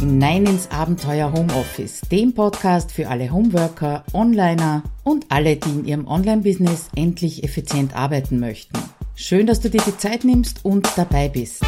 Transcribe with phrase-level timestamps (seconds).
[0.00, 6.06] hinein ins Abenteuer Homeoffice, dem Podcast für alle Homeworker, Onliner und alle, die in ihrem
[6.06, 8.78] Online-Business endlich effizient arbeiten möchten.
[9.14, 11.62] Schön, dass du dir die Zeit nimmst und dabei bist.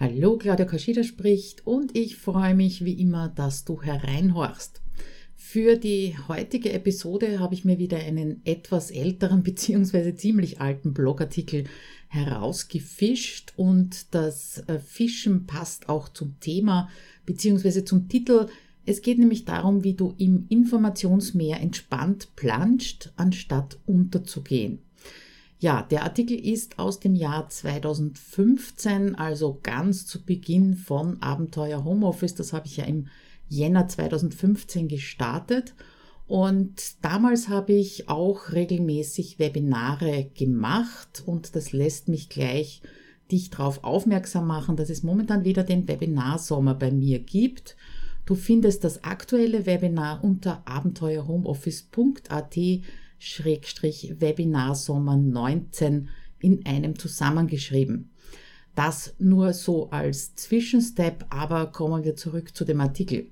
[0.00, 4.80] Hallo, Claudia Kaschida spricht und ich freue mich wie immer, dass du hereinhorchst.
[5.34, 10.14] Für die heutige Episode habe ich mir wieder einen etwas älteren bzw.
[10.14, 11.64] ziemlich alten Blogartikel
[12.08, 16.88] herausgefischt und das äh, Fischen passt auch zum Thema
[17.26, 17.84] bzw.
[17.84, 18.46] zum Titel.
[18.84, 24.78] Es geht nämlich darum, wie du im Informationsmeer entspannt planscht, anstatt unterzugehen.
[25.58, 32.34] Ja, der Artikel ist aus dem Jahr 2015, also ganz zu Beginn von Abenteuer Homeoffice.
[32.34, 33.08] Das habe ich ja im
[33.48, 35.74] Jänner 2015 gestartet
[36.26, 42.82] und damals habe ich auch regelmäßig Webinare gemacht und das lässt mich gleich
[43.30, 47.76] dich darauf aufmerksam machen, dass es momentan wieder den Webinarsommer bei mir gibt.
[48.24, 52.56] Du findest das aktuelle Webinar unter abenteuerhomeoffice.at
[54.20, 56.08] Webinarsommer 19
[56.40, 58.10] in einem zusammengeschrieben.
[58.74, 63.30] Das nur so als Zwischenstep, aber kommen wir zurück zu dem Artikel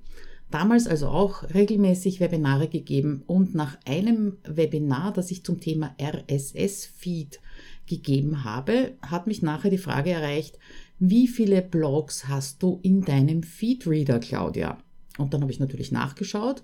[0.55, 7.41] damals also auch regelmäßig Webinare gegeben und nach einem Webinar, das ich zum Thema RSS-Feed
[7.87, 10.57] gegeben habe, hat mich nachher die Frage erreicht,
[10.97, 14.77] wie viele Blogs hast du in deinem Feedreader, Claudia?
[15.17, 16.63] Und dann habe ich natürlich nachgeschaut.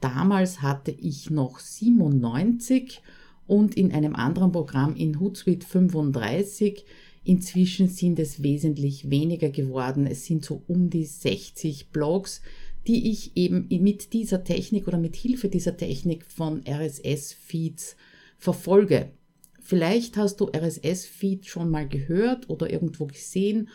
[0.00, 3.02] Damals hatte ich noch 97
[3.48, 6.84] und in einem anderen Programm in Hootsuite 35.
[7.24, 10.06] Inzwischen sind es wesentlich weniger geworden.
[10.06, 12.40] Es sind so um die 60 Blogs,
[12.86, 17.96] die ich eben mit dieser Technik oder mit Hilfe dieser Technik von RSS-Feeds
[18.38, 19.12] verfolge.
[19.60, 23.68] Vielleicht hast du RSS-Feed schon mal gehört oder irgendwo gesehen,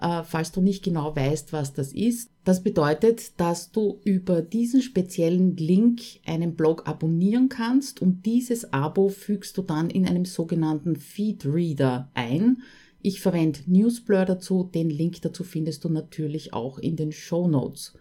[0.00, 2.30] äh, falls du nicht genau weißt, was das ist.
[2.44, 9.08] Das bedeutet, dass du über diesen speziellen Link einen Blog abonnieren kannst und dieses Abo
[9.08, 12.62] fügst du dann in einem sogenannten Feed-Reader ein.
[13.00, 17.94] Ich verwende Newsblur dazu, den Link dazu findest du natürlich auch in den Show Notes.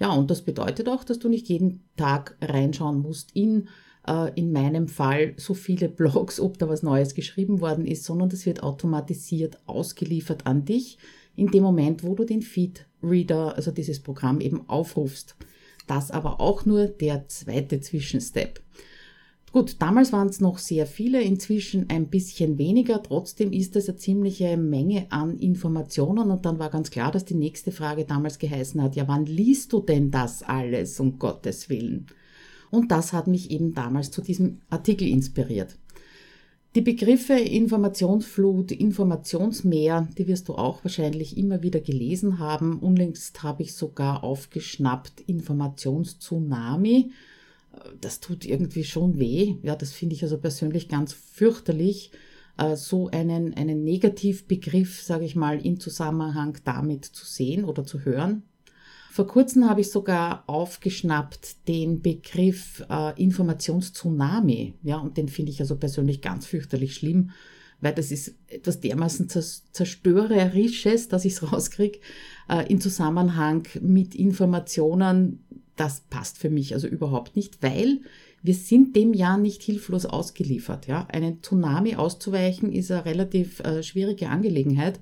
[0.00, 3.68] Ja, und das bedeutet auch, dass du nicht jeden Tag reinschauen musst in,
[4.06, 8.28] äh, in meinem Fall, so viele Blogs, ob da was Neues geschrieben worden ist, sondern
[8.28, 10.98] das wird automatisiert ausgeliefert an dich
[11.36, 15.36] in dem Moment, wo du den Feed-Reader, also dieses Programm eben aufrufst.
[15.86, 18.60] Das aber auch nur der zweite Zwischenstep.
[19.52, 23.02] Gut, damals waren es noch sehr viele, inzwischen ein bisschen weniger.
[23.02, 27.34] Trotzdem ist es eine ziemliche Menge an Informationen und dann war ganz klar, dass die
[27.34, 32.06] nächste Frage damals geheißen hat, ja, wann liest du denn das alles, um Gottes Willen?
[32.70, 35.76] Und das hat mich eben damals zu diesem Artikel inspiriert.
[36.74, 42.78] Die Begriffe Informationsflut, Informationsmeer, die wirst du auch wahrscheinlich immer wieder gelesen haben.
[42.78, 47.10] Unlängst habe ich sogar aufgeschnappt Informationstsunami
[48.00, 49.56] das tut irgendwie schon weh.
[49.62, 52.10] Ja, das finde ich also persönlich ganz fürchterlich,
[52.58, 58.04] äh, so einen, einen Negativbegriff, sage ich mal, im Zusammenhang damit zu sehen oder zu
[58.04, 58.42] hören.
[59.10, 64.74] Vor kurzem habe ich sogar aufgeschnappt den Begriff äh, Informationstsunami.
[64.82, 67.30] Ja, und den finde ich also persönlich ganz fürchterlich schlimm,
[67.82, 71.98] weil das ist etwas dermaßen zerstörerisches, dass ich es rauskriege,
[72.48, 75.44] äh, im Zusammenhang mit Informationen,
[75.82, 78.02] das passt für mich also überhaupt nicht, weil
[78.40, 80.86] wir sind dem ja nicht hilflos ausgeliefert.
[80.86, 81.08] Ja?
[81.10, 85.00] Einen Tsunami auszuweichen ist eine relativ äh, schwierige Angelegenheit.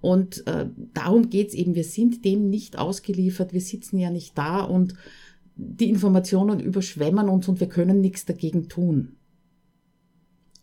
[0.00, 4.62] Und äh, darum geht's eben, wir sind dem nicht ausgeliefert, wir sitzen ja nicht da
[4.62, 4.94] und
[5.54, 9.14] die Informationen überschwemmen uns und wir können nichts dagegen tun.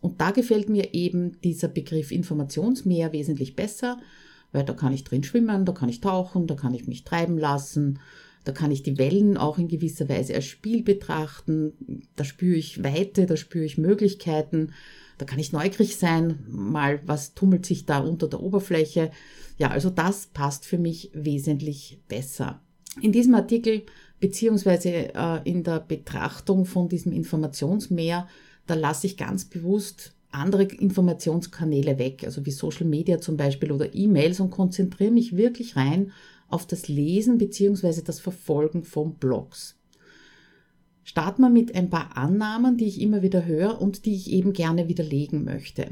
[0.00, 3.98] Und da gefällt mir eben dieser Begriff Informationsmeer wesentlich besser,
[4.52, 7.38] weil da kann ich drin schwimmen, da kann ich tauchen, da kann ich mich treiben
[7.38, 7.98] lassen,
[8.44, 11.72] da kann ich die Wellen auch in gewisser Weise als Spiel betrachten.
[12.14, 14.72] Da spüre ich Weite, da spüre ich Möglichkeiten.
[15.16, 19.10] Da kann ich neugierig sein, mal was tummelt sich da unter der Oberfläche.
[19.58, 22.60] Ja, also das passt für mich wesentlich besser.
[23.00, 23.82] In diesem Artikel
[24.20, 28.28] beziehungsweise äh, in der Betrachtung von diesem Informationsmeer,
[28.66, 33.94] da lasse ich ganz bewusst andere Informationskanäle weg, also wie Social Media zum Beispiel oder
[33.94, 36.12] E-Mails und konzentriere mich wirklich rein
[36.48, 38.02] auf das Lesen bzw.
[38.02, 39.78] das Verfolgen von Blogs.
[41.02, 44.52] Starten wir mit ein paar Annahmen, die ich immer wieder höre und die ich eben
[44.52, 45.88] gerne widerlegen möchte.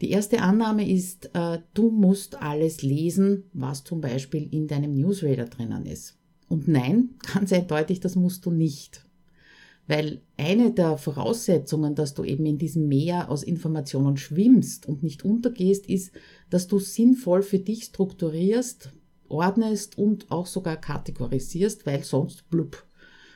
[0.00, 5.44] Die erste Annahme ist, äh, du musst alles lesen, was zum Beispiel in deinem Newsreader
[5.44, 6.18] drinnen ist.
[6.48, 9.06] Und nein, ganz eindeutig, das musst du nicht.
[9.86, 15.24] Weil eine der Voraussetzungen, dass du eben in diesem Meer aus Informationen schwimmst und nicht
[15.24, 16.12] untergehst, ist,
[16.48, 18.92] dass du sinnvoll für dich strukturierst,
[19.34, 22.86] ordnest und auch sogar kategorisierst, weil sonst blub.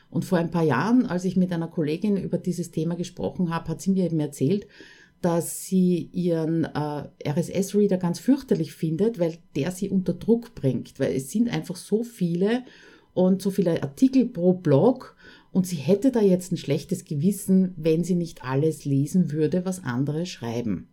[0.09, 3.69] Und vor ein paar Jahren, als ich mit einer Kollegin über dieses Thema gesprochen habe,
[3.69, 4.65] hat sie mir eben erzählt,
[5.21, 11.13] dass sie ihren äh, RSS-Reader ganz fürchterlich findet, weil der sie unter Druck bringt, weil
[11.15, 12.63] es sind einfach so viele
[13.13, 15.15] und so viele Artikel pro Blog
[15.51, 19.83] und sie hätte da jetzt ein schlechtes Gewissen, wenn sie nicht alles lesen würde, was
[19.83, 20.87] andere schreiben.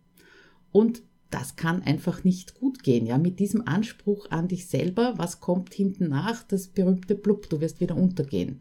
[0.71, 5.39] Und das kann einfach nicht gut gehen, ja, mit diesem Anspruch an dich selber, was
[5.39, 8.59] kommt hinten nach, das berühmte Blub, du wirst wieder untergehen.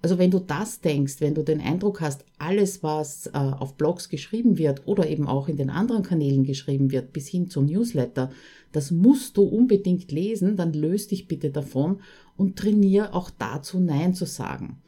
[0.00, 4.08] Also wenn du das denkst, wenn du den Eindruck hast, alles, was äh, auf Blogs
[4.08, 8.30] geschrieben wird oder eben auch in den anderen Kanälen geschrieben wird, bis hin zum Newsletter,
[8.70, 12.00] das musst du unbedingt lesen, dann löst dich bitte davon
[12.36, 14.80] und trainier auch dazu Nein zu sagen.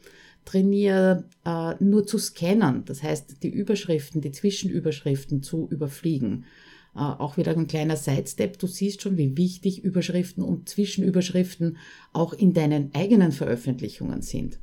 [0.45, 6.45] Trainier äh, nur zu scannen, das heißt die Überschriften, die Zwischenüberschriften zu überfliegen.
[6.95, 8.59] Äh, auch wieder ein kleiner Sidestep.
[8.59, 11.77] Du siehst schon, wie wichtig Überschriften und Zwischenüberschriften
[12.13, 14.59] auch in deinen eigenen Veröffentlichungen sind.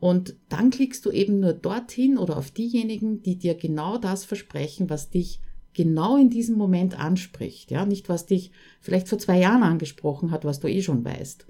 [0.00, 4.88] Und dann klickst du eben nur dorthin oder auf diejenigen, die dir genau das versprechen,
[4.88, 5.40] was dich
[5.74, 7.70] genau in diesem Moment anspricht.
[7.70, 11.46] Ja, nicht was dich vielleicht vor zwei Jahren angesprochen hat, was du eh schon weißt.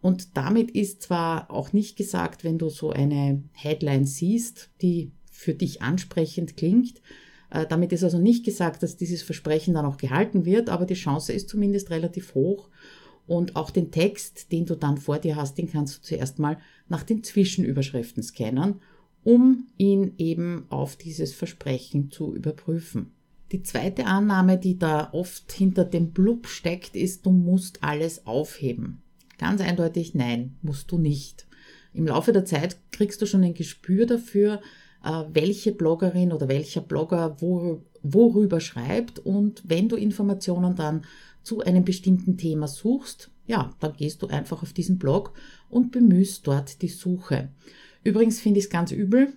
[0.00, 5.54] Und damit ist zwar auch nicht gesagt, wenn du so eine Headline siehst, die für
[5.54, 7.00] dich ansprechend klingt,
[7.68, 11.32] damit ist also nicht gesagt, dass dieses Versprechen dann auch gehalten wird, aber die Chance
[11.32, 12.70] ist zumindest relativ hoch.
[13.26, 16.58] Und auch den Text, den du dann vor dir hast, den kannst du zuerst mal
[16.88, 18.80] nach den Zwischenüberschriften scannen,
[19.22, 23.12] um ihn eben auf dieses Versprechen zu überprüfen.
[23.52, 29.02] Die zweite Annahme, die da oft hinter dem Blub steckt, ist, du musst alles aufheben.
[29.36, 31.46] Ganz eindeutig, nein, musst du nicht.
[31.92, 34.81] Im Laufe der Zeit kriegst du schon ein Gespür dafür, äh,
[35.32, 37.36] welche Bloggerin oder welcher Blogger
[38.02, 41.04] worüber schreibt und wenn du Informationen dann
[41.42, 45.32] zu einem bestimmten Thema suchst, ja, dann gehst du einfach auf diesen Blog
[45.68, 47.48] und bemühst dort die Suche.
[48.04, 49.32] Übrigens finde ich es ganz übel,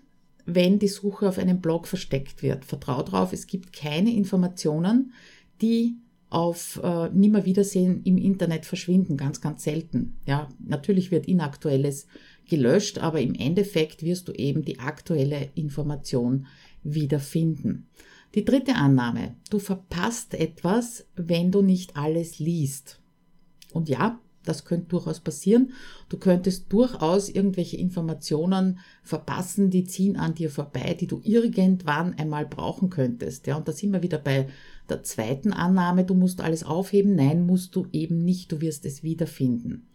[0.46, 2.66] wenn die Suche auf einem Blog versteckt wird.
[2.66, 5.14] Vertrau drauf, es gibt keine Informationen,
[5.62, 5.98] die
[6.30, 10.18] auf äh, Nimmerwiedersehen im Internet verschwinden, ganz, ganz selten.
[10.26, 12.08] Ja, natürlich wird Inaktuelles
[12.48, 16.48] gelöscht, aber im Endeffekt wirst du eben die aktuelle Information
[16.84, 17.88] wiederfinden.
[18.36, 23.00] Die dritte Annahme, du verpasst etwas, wenn du nicht alles liest.
[23.72, 25.74] Und ja, das könnte durchaus passieren.
[26.08, 32.46] Du könntest durchaus irgendwelche Informationen verpassen, die ziehen an dir vorbei, die du irgendwann einmal
[32.46, 33.48] brauchen könntest.
[33.48, 34.48] Ja, und da sind wir wieder bei
[34.88, 37.16] der zweiten Annahme, du musst alles aufheben.
[37.16, 39.88] Nein, musst du eben nicht, du wirst es wiederfinden.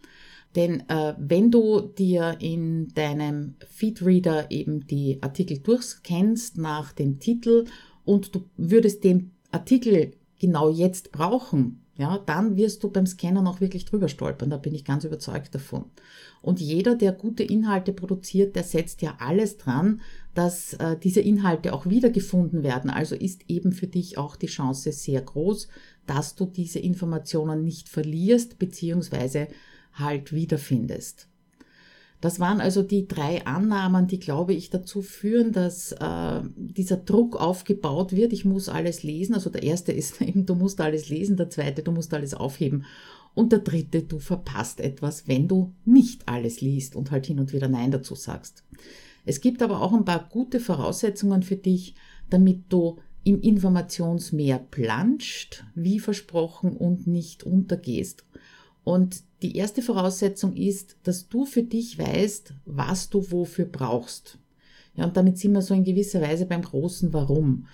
[0.55, 7.65] Denn äh, wenn du dir in deinem Feedreader eben die Artikel durchscannst nach dem Titel
[8.03, 13.61] und du würdest den Artikel genau jetzt brauchen, ja, dann wirst du beim Scannen auch
[13.61, 14.49] wirklich drüber stolpern.
[14.49, 15.85] Da bin ich ganz überzeugt davon.
[16.41, 20.01] Und jeder, der gute Inhalte produziert, der setzt ja alles dran,
[20.33, 22.89] dass äh, diese Inhalte auch wiedergefunden werden.
[22.89, 25.67] Also ist eben für dich auch die Chance sehr groß,
[26.07, 29.47] dass du diese Informationen nicht verlierst, beziehungsweise
[29.93, 31.27] halt wiederfindest.
[32.21, 37.35] Das waren also die drei Annahmen, die, glaube ich, dazu führen, dass äh, dieser Druck
[37.35, 38.31] aufgebaut wird.
[38.31, 39.33] Ich muss alles lesen.
[39.33, 41.35] Also der erste ist eben, du musst alles lesen.
[41.35, 42.85] Der zweite, du musst alles aufheben.
[43.33, 47.53] Und der dritte, du verpasst etwas, wenn du nicht alles liest und halt hin und
[47.53, 48.63] wieder Nein dazu sagst.
[49.25, 51.95] Es gibt aber auch ein paar gute Voraussetzungen für dich,
[52.29, 58.25] damit du im Informationsmeer planscht, wie versprochen, und nicht untergehst.
[58.83, 64.37] Und die erste Voraussetzung ist, dass du für dich weißt, was du wofür brauchst.
[64.95, 67.67] Ja, und damit sind wir so in gewisser Weise beim großen Warum.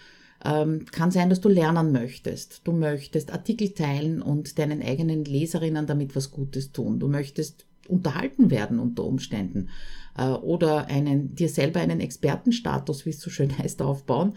[0.45, 2.61] Ähm, kann sein, dass du lernen möchtest.
[2.63, 6.99] Du möchtest Artikel teilen und deinen eigenen Leserinnen damit was Gutes tun.
[6.99, 9.69] Du möchtest unterhalten werden unter Umständen
[10.17, 14.33] äh, oder einen, dir selber einen Expertenstatus, wie es so schön heißt, aufbauen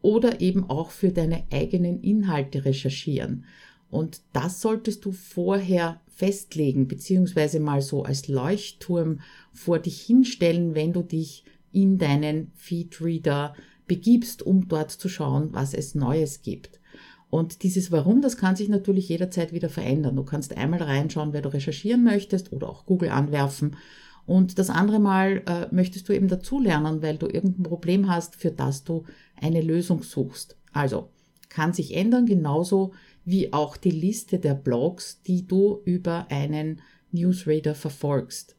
[0.00, 3.44] oder eben auch für deine eigenen Inhalte recherchieren.
[3.90, 9.18] Und das solltest du vorher festlegen, beziehungsweise mal so als Leuchtturm
[9.52, 13.56] vor dich hinstellen, wenn du dich in deinen Feedreader
[13.88, 16.78] begibst, um dort zu schauen, was es Neues gibt.
[17.28, 20.14] Und dieses Warum, das kann sich natürlich jederzeit wieder verändern.
[20.14, 23.74] Du kannst einmal reinschauen, wer du recherchieren möchtest oder auch Google anwerfen.
[24.24, 28.52] Und das andere Mal äh, möchtest du eben dazulernen, weil du irgendein Problem hast, für
[28.52, 29.06] das du
[29.40, 30.56] eine Lösung suchst.
[30.72, 31.08] Also
[31.48, 32.92] kann sich ändern, genauso
[33.24, 36.80] wie auch die Liste der Blogs, die du über einen
[37.12, 38.56] Newsreader verfolgst.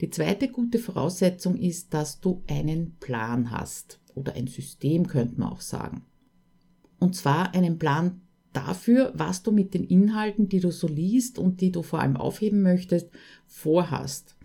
[0.00, 5.50] Die zweite gute Voraussetzung ist, dass du einen Plan hast oder ein System könnte man
[5.50, 6.04] auch sagen.
[6.98, 8.20] Und zwar einen Plan,
[8.54, 12.16] dafür, was du mit den Inhalten, die du so liest und die du vor allem
[12.16, 13.10] aufheben möchtest,
[13.46, 14.36] vorhast.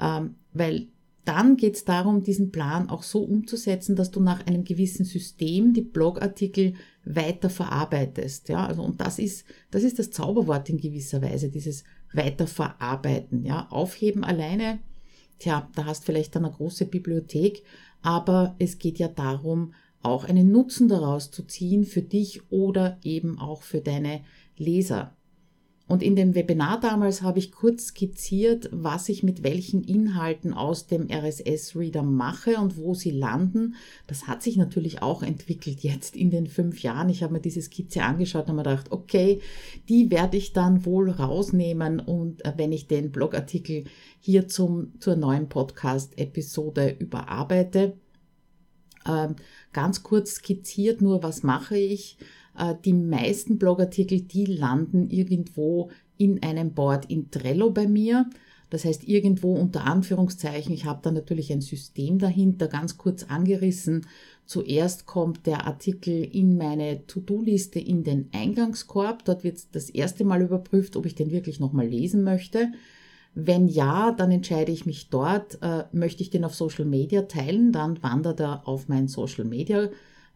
[0.00, 0.88] Ähm, weil
[1.24, 5.74] dann geht es darum, diesen Plan auch so umzusetzen, dass du nach einem gewissen System
[5.74, 6.74] die Blogartikel
[7.08, 8.48] weiter verarbeitest.
[8.48, 13.44] Ja, also, und das ist, das ist das Zauberwort in gewisser Weise, dieses Weiterverarbeiten.
[13.44, 14.80] Ja, aufheben alleine,
[15.38, 17.62] tja, da hast vielleicht dann eine große Bibliothek,
[18.02, 23.38] aber es geht ja darum, auch einen Nutzen daraus zu ziehen für dich oder eben
[23.38, 24.22] auch für deine
[24.56, 25.16] Leser.
[25.88, 30.86] Und in dem Webinar damals habe ich kurz skizziert, was ich mit welchen Inhalten aus
[30.86, 33.74] dem RSS-Reader mache und wo sie landen.
[34.06, 37.08] Das hat sich natürlich auch entwickelt jetzt in den fünf Jahren.
[37.08, 39.40] Ich habe mir diese Skizze angeschaut und mir gedacht, okay,
[39.88, 43.84] die werde ich dann wohl rausnehmen und äh, wenn ich den Blogartikel
[44.20, 47.94] hier zum, zur neuen Podcast-Episode überarbeite.
[49.06, 49.36] Ähm,
[49.72, 52.18] ganz kurz skizziert nur, was mache ich?
[52.58, 58.28] Äh, die meisten Blogartikel, die landen irgendwo in einem Board in Trello bei mir.
[58.70, 64.06] Das heißt, irgendwo unter Anführungszeichen, ich habe da natürlich ein System dahinter, ganz kurz angerissen.
[64.44, 69.24] Zuerst kommt der Artikel in meine To-Do-Liste in den Eingangskorb.
[69.24, 72.72] Dort wird das erste Mal überprüft, ob ich den wirklich nochmal lesen möchte.
[73.34, 77.72] Wenn ja, dann entscheide ich mich dort, äh, möchte ich den auf Social Media teilen,
[77.72, 79.90] dann wandert er auf mein Social Media,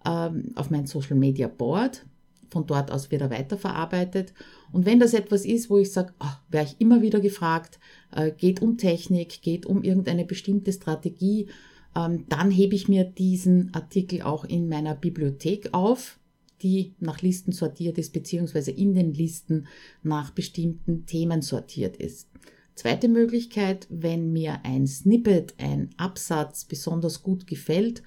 [0.04, 2.06] äh, auf mein Social Media Board
[2.52, 4.34] von dort aus wird er weiterverarbeitet.
[4.70, 7.80] Und wenn das etwas ist, wo ich sage, oh, wäre ich immer wieder gefragt,
[8.14, 11.48] äh, geht um Technik, geht um irgendeine bestimmte Strategie,
[11.96, 16.18] ähm, dann hebe ich mir diesen Artikel auch in meiner Bibliothek auf,
[16.62, 19.66] die nach Listen sortiert ist, beziehungsweise in den Listen
[20.02, 22.28] nach bestimmten Themen sortiert ist.
[22.74, 28.02] Zweite Möglichkeit, wenn mir ein Snippet, ein Absatz besonders gut gefällt,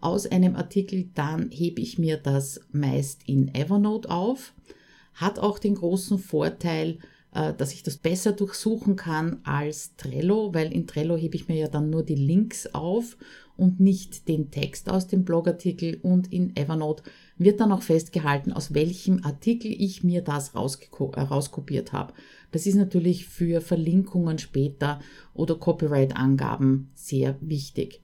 [0.00, 4.54] aus einem Artikel, dann hebe ich mir das meist in Evernote auf.
[5.14, 6.98] Hat auch den großen Vorteil,
[7.32, 11.56] äh, dass ich das besser durchsuchen kann als Trello, weil in Trello hebe ich mir
[11.56, 13.16] ja dann nur die Links auf
[13.56, 17.02] und nicht den Text aus dem Blogartikel und in Evernote
[17.36, 22.14] wird dann auch festgehalten, aus welchem Artikel ich mir das äh, rauskopiert habe.
[22.52, 25.00] Das ist natürlich für Verlinkungen später
[25.34, 28.00] oder Copyright-Angaben sehr wichtig.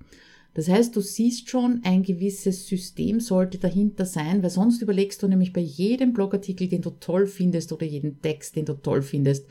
[0.56, 5.28] Das heißt, du siehst schon, ein gewisses System sollte dahinter sein, weil sonst überlegst du
[5.28, 9.44] nämlich bei jedem Blogartikel, den du toll findest oder jeden Text, den du toll findest,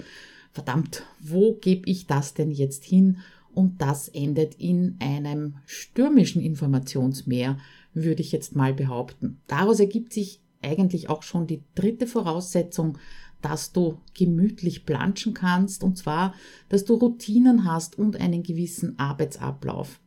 [0.52, 3.20] verdammt, wo gebe ich das denn jetzt hin?
[3.54, 7.60] Und das endet in einem stürmischen Informationsmeer,
[7.94, 9.38] würde ich jetzt mal behaupten.
[9.46, 12.98] Daraus ergibt sich eigentlich auch schon die dritte Voraussetzung,
[13.44, 16.34] dass du gemütlich planschen kannst, und zwar,
[16.68, 20.00] dass du Routinen hast und einen gewissen Arbeitsablauf.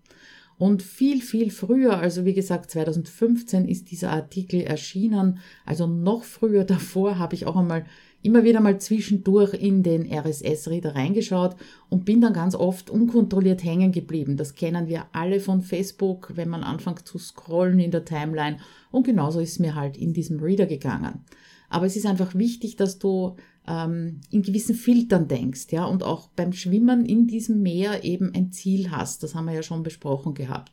[0.58, 6.64] Und viel, viel früher, also wie gesagt, 2015 ist dieser Artikel erschienen, also noch früher
[6.64, 7.84] davor habe ich auch einmal
[8.22, 11.54] immer wieder mal zwischendurch in den RSS-Reader reingeschaut
[11.88, 14.36] und bin dann ganz oft unkontrolliert hängen geblieben.
[14.36, 18.58] Das kennen wir alle von Facebook, wenn man anfängt zu scrollen in der Timeline.
[18.90, 21.24] Und genauso ist es mir halt in diesem Reader gegangen.
[21.68, 23.36] Aber es ist einfach wichtig, dass du
[23.68, 28.50] ähm, in gewissen Filtern denkst, ja, und auch beim Schwimmen in diesem Meer eben ein
[28.50, 29.22] Ziel hast.
[29.22, 30.72] Das haben wir ja schon besprochen gehabt.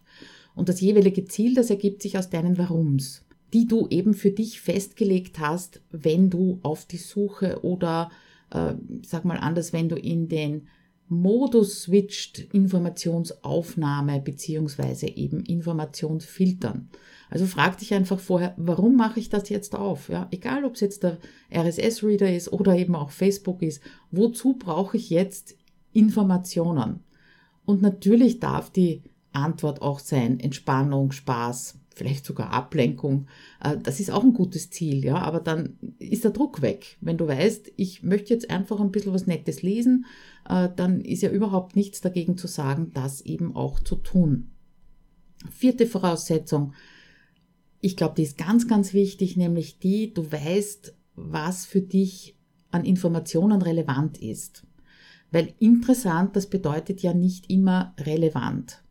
[0.55, 4.61] Und das jeweilige Ziel, das ergibt sich aus deinen Warums, die du eben für dich
[4.61, 8.09] festgelegt hast, wenn du auf die Suche oder,
[8.51, 8.75] äh,
[9.05, 10.67] sag mal anders, wenn du in den
[11.07, 16.89] Modus switcht Informationsaufnahme beziehungsweise eben Informationsfiltern.
[17.35, 20.07] Also frag dich einfach vorher, warum mache ich das jetzt auf?
[20.07, 21.17] Ja, egal ob es jetzt der
[21.53, 25.57] RSS-Reader ist oder eben auch Facebook ist, wozu brauche ich jetzt
[25.91, 27.03] Informationen?
[27.65, 33.27] Und natürlich darf die Antwort auch sein, Entspannung, Spaß, vielleicht sogar Ablenkung.
[33.61, 36.95] Äh, das ist auch ein gutes Ziel, ja, aber dann ist der Druck weg.
[37.01, 40.05] Wenn du weißt, ich möchte jetzt einfach ein bisschen was Nettes lesen,
[40.47, 44.51] äh, dann ist ja überhaupt nichts dagegen zu sagen, das eben auch zu tun.
[45.51, 46.71] Vierte Voraussetzung,
[47.81, 52.35] ich glaube, die ist ganz, ganz wichtig, nämlich die, du weißt, was für dich
[52.71, 54.65] an Informationen relevant ist.
[55.31, 58.83] Weil interessant, das bedeutet ja nicht immer relevant.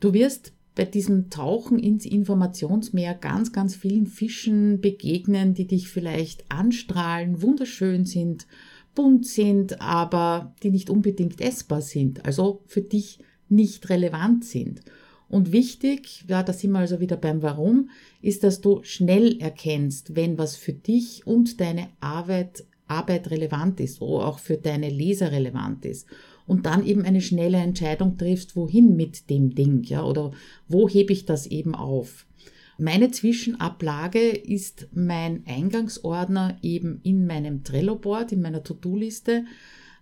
[0.00, 6.50] Du wirst bei diesem Tauchen ins Informationsmeer ganz, ganz vielen Fischen begegnen, die dich vielleicht
[6.50, 8.46] anstrahlen, wunderschön sind,
[8.94, 13.18] bunt sind, aber die nicht unbedingt essbar sind, also für dich
[13.48, 14.82] nicht relevant sind.
[15.28, 17.90] Und wichtig, ja, da sind wir also wieder beim Warum,
[18.22, 24.00] ist, dass du schnell erkennst, wenn was für dich und deine Arbeit, Arbeit relevant ist
[24.00, 26.06] oder auch für deine Leser relevant ist.
[26.46, 30.30] Und dann eben eine schnelle Entscheidung triffst, wohin mit dem Ding, ja, oder
[30.66, 32.24] wo hebe ich das eben auf.
[32.78, 39.44] Meine Zwischenablage ist mein Eingangsordner eben in meinem Trello-Board, in meiner To-Do-Liste.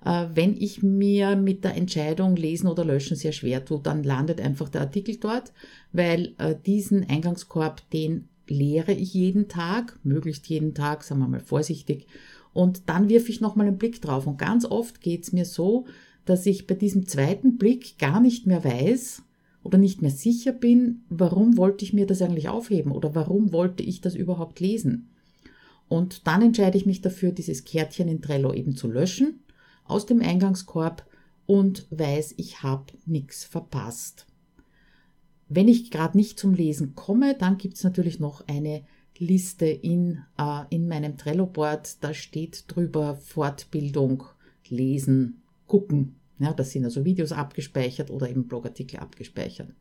[0.05, 4.41] Äh, wenn ich mir mit der Entscheidung lesen oder löschen sehr schwer tue, dann landet
[4.41, 5.53] einfach der Artikel dort,
[5.93, 11.41] weil äh, diesen Eingangskorb, den leere ich jeden Tag, möglichst jeden Tag, sagen wir mal
[11.41, 12.07] vorsichtig,
[12.53, 14.27] und dann wirf ich nochmal einen Blick drauf.
[14.27, 15.85] Und ganz oft geht es mir so,
[16.25, 19.23] dass ich bei diesem zweiten Blick gar nicht mehr weiß
[19.63, 23.83] oder nicht mehr sicher bin, warum wollte ich mir das eigentlich aufheben oder warum wollte
[23.83, 25.11] ich das überhaupt lesen.
[25.89, 29.41] Und dann entscheide ich mich dafür, dieses Kärtchen in Trello eben zu löschen
[29.89, 31.07] aus dem Eingangskorb
[31.47, 34.27] und weiß, ich habe nichts verpasst.
[35.49, 38.85] Wenn ich gerade nicht zum Lesen komme, dann gibt es natürlich noch eine
[39.19, 42.03] Liste in, äh, in meinem Trello-Board.
[42.03, 44.25] Da steht drüber Fortbildung,
[44.69, 46.17] Lesen, Gucken.
[46.39, 49.73] Ja, das sind also Videos abgespeichert oder eben Blogartikel abgespeichert.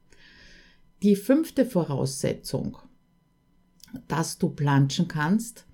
[1.04, 2.78] Die fünfte Voraussetzung,
[4.08, 5.66] dass du planschen kannst,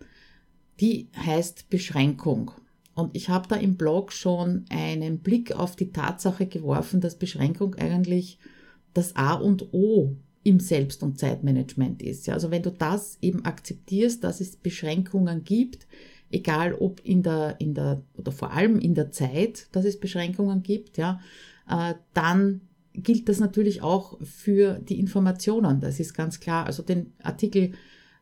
[0.80, 2.52] die heißt Beschränkung.
[2.94, 7.76] Und ich habe da im Blog schon einen Blick auf die Tatsache geworfen, dass Beschränkung
[7.76, 8.38] eigentlich
[8.94, 12.28] das A und O im Selbst- und Zeitmanagement ist.
[12.30, 15.88] Also wenn du das eben akzeptierst, dass es Beschränkungen gibt,
[16.32, 20.64] egal ob in der, in der, oder vor allem in der Zeit, dass es Beschränkungen
[20.64, 21.22] gibt, ja,
[21.70, 22.62] äh, dann
[22.94, 25.80] gilt das natürlich auch für die Informationen.
[25.80, 26.66] Das ist ganz klar.
[26.66, 27.74] Also den Artikel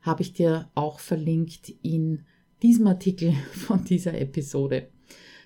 [0.01, 2.25] habe ich dir auch verlinkt in
[2.61, 4.87] diesem Artikel von dieser Episode.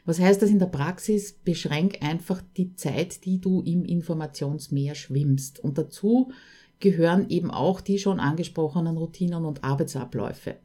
[0.06, 1.34] Was heißt das in der Praxis?
[1.34, 5.60] Beschränk einfach die Zeit, die du im Informationsmeer schwimmst.
[5.62, 6.32] Und dazu
[6.80, 10.58] gehören eben auch die schon angesprochenen Routinen und Arbeitsabläufe.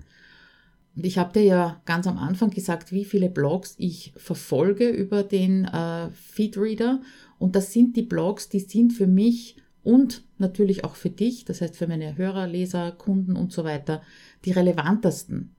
[0.97, 5.23] Und ich habe dir ja ganz am Anfang gesagt, wie viele Blogs ich verfolge über
[5.23, 7.01] den äh, Feedreader.
[7.39, 11.61] Und das sind die Blogs, die sind für mich und natürlich auch für dich, das
[11.61, 14.03] heißt für meine Hörer, Leser, Kunden und so weiter,
[14.45, 15.55] die relevantesten.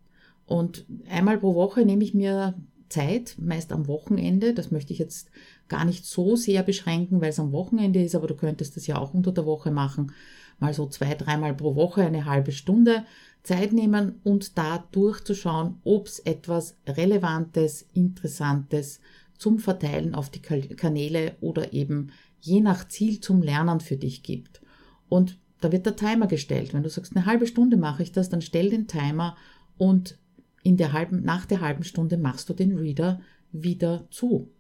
[0.49, 2.55] Und einmal pro Woche nehme ich mir
[2.89, 4.55] Zeit, meist am Wochenende.
[4.55, 5.29] Das möchte ich jetzt
[5.67, 8.97] gar nicht so sehr beschränken, weil es am Wochenende ist, aber du könntest das ja
[8.97, 10.11] auch unter der Woche machen.
[10.57, 13.05] Mal so zwei, dreimal pro Woche eine halbe Stunde
[13.43, 19.01] Zeit nehmen und da durchzuschauen, ob es etwas Relevantes, Interessantes
[19.37, 24.61] zum Verteilen auf die Kanäle oder eben je nach Ziel zum Lernen für dich gibt.
[25.09, 26.73] Und da wird der Timer gestellt.
[26.73, 29.37] Wenn du sagst, eine halbe Stunde mache ich das, dann stell den Timer
[29.77, 30.17] und
[30.63, 34.51] in der halben, nach der halben Stunde machst du den Reader wieder zu.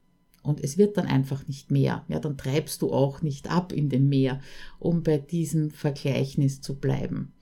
[0.41, 2.05] Und es wird dann einfach nicht mehr.
[2.07, 4.39] Ja, dann treibst du auch nicht ab in dem Meer,
[4.79, 7.33] um bei diesem Vergleichnis zu bleiben.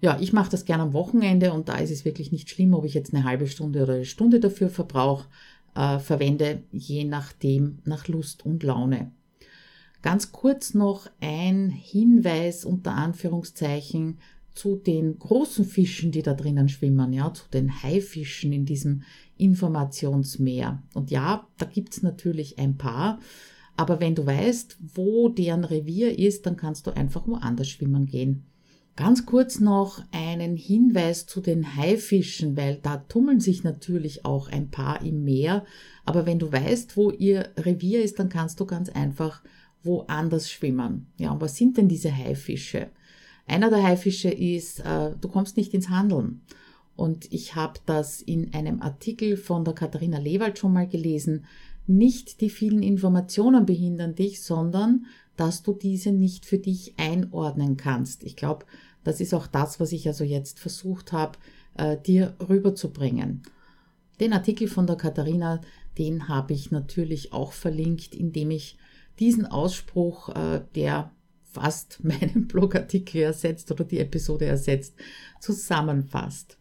[0.00, 2.84] Ja, ich mache das gerne am Wochenende und da ist es wirklich nicht schlimm, ob
[2.84, 5.26] ich jetzt eine halbe Stunde oder eine Stunde dafür verbrauche,
[5.74, 9.10] äh, verwende, je nachdem, nach Lust und Laune.
[10.02, 14.18] Ganz kurz noch ein Hinweis unter Anführungszeichen
[14.56, 19.02] zu den großen Fischen, die da drinnen schwimmen, ja, zu den Haifischen in diesem
[19.36, 20.82] Informationsmeer.
[20.94, 23.20] Und ja, da gibt's natürlich ein paar,
[23.76, 28.44] aber wenn du weißt, wo deren Revier ist, dann kannst du einfach woanders schwimmen gehen.
[28.96, 34.70] Ganz kurz noch einen Hinweis zu den Haifischen, weil da tummeln sich natürlich auch ein
[34.70, 35.66] paar im Meer.
[36.06, 39.42] Aber wenn du weißt, wo ihr Revier ist, dann kannst du ganz einfach
[39.82, 41.08] woanders schwimmen.
[41.18, 42.88] Ja, und was sind denn diese Haifische?
[43.46, 46.42] Einer der Haifische ist, äh, du kommst nicht ins Handeln.
[46.96, 51.44] Und ich habe das in einem Artikel von der Katharina Lewald schon mal gelesen.
[51.86, 55.06] Nicht die vielen Informationen behindern dich, sondern
[55.36, 58.24] dass du diese nicht für dich einordnen kannst.
[58.24, 58.64] Ich glaube,
[59.04, 61.38] das ist auch das, was ich also jetzt versucht habe,
[61.76, 63.42] äh, dir rüberzubringen.
[64.18, 65.60] Den Artikel von der Katharina,
[65.98, 68.78] den habe ich natürlich auch verlinkt, indem ich
[69.20, 71.12] diesen Ausspruch, äh, der
[71.56, 74.94] fast meinen Blogartikel ersetzt oder die Episode ersetzt,
[75.40, 76.58] zusammenfasst.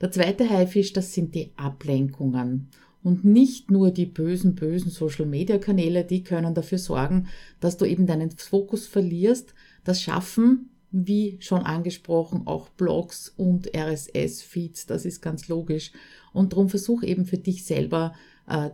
[0.00, 2.68] Der zweite Haifisch, das sind die Ablenkungen.
[3.02, 7.28] Und nicht nur die bösen, bösen Social-Media-Kanäle, die können dafür sorgen,
[7.60, 9.54] dass du eben deinen Fokus verlierst.
[9.84, 14.86] Das schaffen, wie schon angesprochen, auch Blogs und RSS-Feeds.
[14.86, 15.92] Das ist ganz logisch.
[16.32, 18.12] Und darum versuch eben für dich selber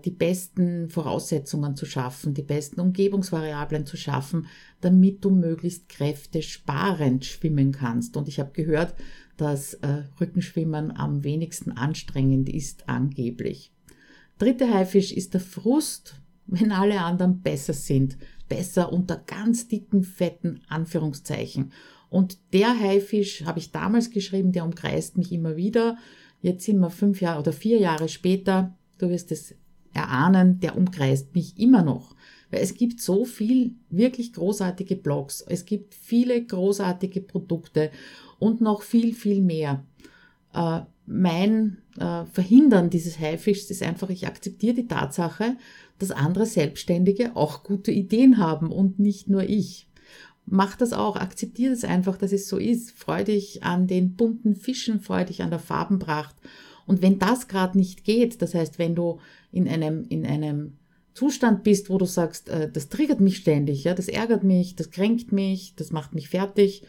[0.04, 4.46] die besten Voraussetzungen zu schaffen, die besten Umgebungsvariablen zu schaffen,
[4.82, 8.16] damit du möglichst kräftesparend schwimmen kannst.
[8.18, 8.94] Und ich habe gehört,
[9.36, 13.72] dass äh, Rückenschwimmen am wenigsten anstrengend ist, angeblich.
[14.38, 18.18] Dritte Haifisch ist der Frust, wenn alle anderen besser sind.
[18.48, 21.72] Besser unter ganz dicken, fetten Anführungszeichen.
[22.10, 25.96] Und der Haifisch, habe ich damals geschrieben, der umkreist mich immer wieder.
[26.42, 28.76] Jetzt sind wir fünf Jahre oder vier Jahre später.
[28.98, 29.54] Du wirst es
[29.94, 32.14] erahnen, der umkreist mich immer noch.
[32.50, 37.90] Weil es gibt so viel wirklich großartige Blogs, es gibt viele großartige Produkte
[38.38, 39.84] und noch viel, viel mehr.
[40.52, 45.56] Äh, mein äh, Verhindern dieses Haifischs ist einfach, ich akzeptiere die Tatsache,
[45.98, 49.88] dass andere Selbstständige auch gute Ideen haben und nicht nur ich.
[50.44, 52.90] Mach das auch, akzeptiere es einfach, dass es so ist.
[52.92, 56.34] Freu dich an den bunten Fischen, freu dich an der Farbenpracht.
[56.86, 60.78] Und wenn das gerade nicht geht, das heißt, wenn du in einem, in einem
[61.14, 64.90] Zustand bist, wo du sagst, äh, das triggert mich ständig, ja, das ärgert mich, das
[64.90, 66.84] kränkt mich, das macht mich fertig,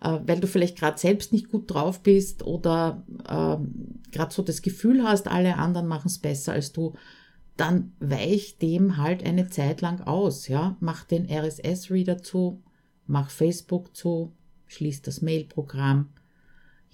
[0.00, 3.56] äh, weil du vielleicht gerade selbst nicht gut drauf bist oder äh,
[4.12, 6.94] gerade so das Gefühl hast, alle anderen machen es besser als du,
[7.56, 12.62] dann weich dem halt eine Zeit lang aus, ja, mach den RSS-Reader zu,
[13.06, 14.32] mach Facebook zu,
[14.66, 16.08] schließ das Mail-Programm,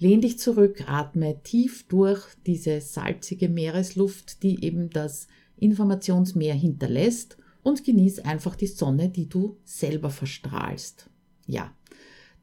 [0.03, 7.85] lehn dich zurück, atme tief durch diese salzige Meeresluft, die eben das Informationsmeer hinterlässt und
[7.85, 11.09] genieß einfach die Sonne, die du selber verstrahlst.
[11.47, 11.71] Ja,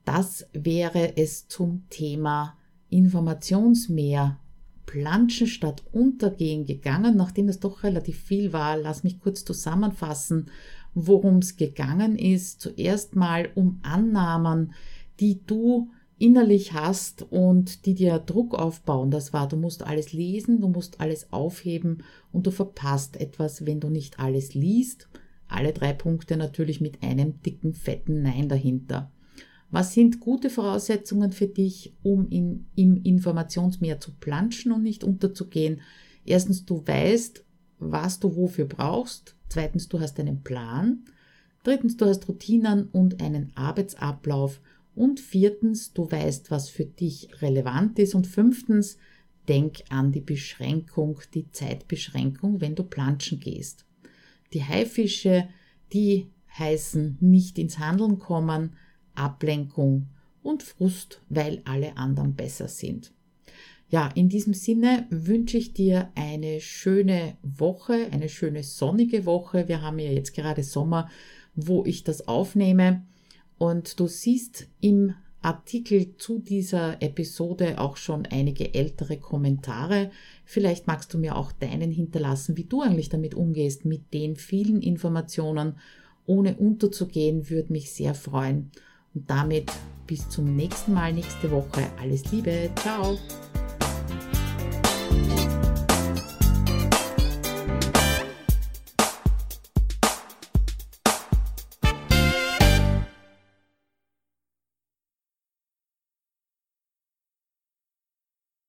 [0.07, 2.57] das wäre es zum Thema
[2.89, 4.41] Informationsmeer
[4.87, 8.79] Planschen statt Untergehen gegangen, nachdem das doch relativ viel war.
[8.79, 10.51] Lass mich kurz zusammenfassen,
[10.95, 12.63] worum es gegangen ist.
[12.63, 14.73] Zuerst mal um Annahmen,
[15.21, 19.11] die du innerlich hast und die dir Druck aufbauen.
[19.11, 23.81] Das war, du musst alles lesen, du musst alles aufheben und du verpasst etwas, wenn
[23.81, 25.09] du nicht alles liest.
[25.49, 29.11] Alle drei Punkte natürlich mit einem dicken, fetten Nein dahinter.
[29.71, 35.81] Was sind gute Voraussetzungen für dich, um in, im Informationsmeer zu planschen und nicht unterzugehen?
[36.27, 37.45] Erstens, du weißt,
[37.79, 39.37] was du wofür brauchst.
[39.49, 41.05] Zweitens, du hast einen Plan.
[41.63, 44.61] Drittens, du hast Routinen und einen Arbeitsablauf.
[45.01, 48.15] Und viertens, du weißt, was für dich relevant ist.
[48.15, 48.99] Und fünftens,
[49.49, 53.87] denk an die Beschränkung, die Zeitbeschränkung, wenn du planschen gehst.
[54.53, 55.49] Die Haifische,
[55.95, 58.77] die heißen nicht ins Handeln kommen,
[59.15, 60.09] Ablenkung
[60.43, 63.11] und Frust, weil alle anderen besser sind.
[63.89, 69.67] Ja, in diesem Sinne wünsche ich dir eine schöne Woche, eine schöne sonnige Woche.
[69.67, 71.09] Wir haben ja jetzt gerade Sommer,
[71.55, 73.07] wo ich das aufnehme.
[73.61, 80.11] Und du siehst im Artikel zu dieser Episode auch schon einige ältere Kommentare.
[80.47, 84.81] Vielleicht magst du mir auch deinen hinterlassen, wie du eigentlich damit umgehst, mit den vielen
[84.81, 85.75] Informationen.
[86.25, 88.71] Ohne unterzugehen, würde mich sehr freuen.
[89.13, 89.71] Und damit
[90.07, 91.87] bis zum nächsten Mal nächste Woche.
[92.01, 92.71] Alles Liebe.
[92.77, 93.19] Ciao.